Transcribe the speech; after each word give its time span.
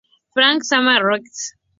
Fan-sama 0.33 0.99
Request!!! 1.03 1.53